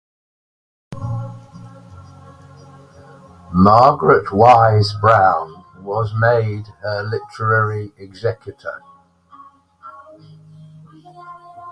[3.53, 8.81] Margaret Wise Brown was made her literary executor.